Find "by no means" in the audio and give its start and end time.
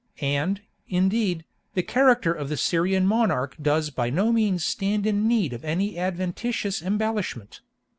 3.91-4.65